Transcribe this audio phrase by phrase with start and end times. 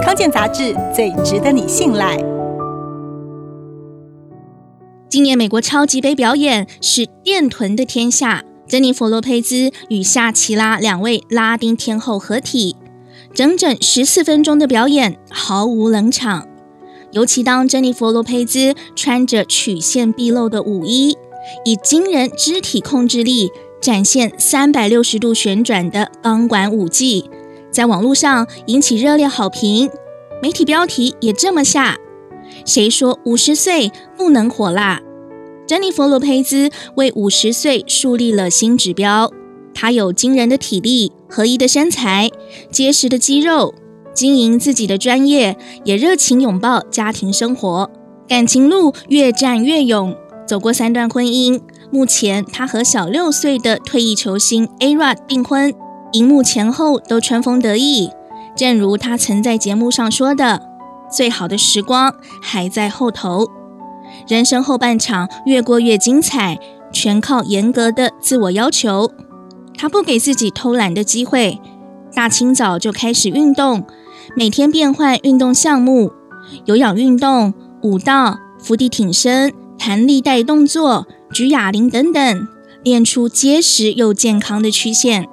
[0.00, 2.16] 康健杂志最值得你信赖。
[5.08, 12.74] 今年美国超级杯表演是电臀的天下，珍妮佛罗佩兹与夏奇拉两位拉丁天后合体，
[13.34, 16.48] 整整十四分钟的表演毫无冷场。
[17.10, 21.18] 尤其当珍妮佛罗佩兹穿着曲线毕露的舞衣，
[21.66, 23.50] 以惊人肢体控制力
[23.82, 27.28] 展现三百六十度旋转的钢管舞技，
[27.72, 29.90] 在网络上引起热烈好评。
[30.42, 31.96] 媒体标题也这么下：
[32.66, 35.00] 谁说五十岁不能火辣？
[35.66, 39.32] 珍妮佛罗佩兹为五十岁树立了新指标。
[39.72, 42.30] 她有惊人的体力、合一的身材、
[42.70, 43.74] 结实的肌肉。
[44.12, 47.90] 经营自己的专业，也热情拥抱家庭生活，
[48.28, 50.14] 感情路越战越勇，
[50.46, 51.58] 走过三段婚姻。
[51.90, 55.72] 目前，她和小六岁的退役球星 Ara 订婚，
[56.12, 58.10] 荧幕前后都春风得意。
[58.54, 60.62] 正如他曾在节目上说的
[61.10, 63.48] ：“最好的时光还在后头，
[64.28, 66.58] 人生后半场越过越精彩，
[66.92, 69.10] 全靠严格的自我要求。”
[69.76, 71.58] 他不给自己偷懒的机会，
[72.14, 73.84] 大清早就开始运动。
[74.36, 76.12] 每天变换运动项目，
[76.66, 82.48] 有氧运动、舞蹈、伏地挺身、弹力带动作、举哑铃等等，
[82.84, 85.26] 练出结实又健康的曲线。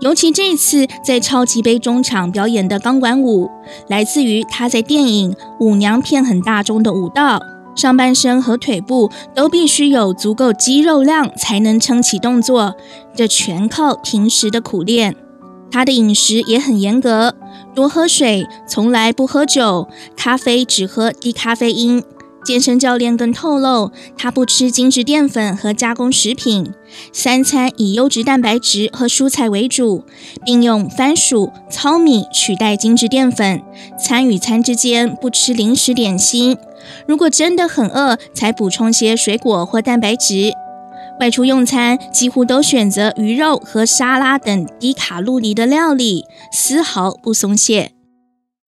[0.00, 3.50] 尤其这次在超级杯中场表演的钢管舞，
[3.88, 7.40] 来自于他在电影《舞娘片很大》中的舞蹈，
[7.74, 12.74] 上半身和腿部都必须有足够肌肉量才能撑起动作，
[13.14, 15.16] 这全靠平时的苦练。
[15.70, 17.34] 他的饮食也很严格，
[17.74, 22.02] 多喝水，从来不喝酒，咖啡只喝低咖啡因。
[22.44, 26.72] 健身教练更透露，他不吃精致淀粉和加工食品，
[27.12, 30.04] 三餐以优质蛋白质和蔬菜为主，
[30.46, 33.62] 并用番薯、糙米取代精致淀粉。
[34.02, 36.56] 餐与餐之间不吃零食点心，
[37.06, 40.52] 如果真的很饿，才补充些水果或蛋白质。
[41.20, 47.97] 外出用餐几乎都选择鱼肉和沙拉等低卡路里的料理，丝毫不松懈。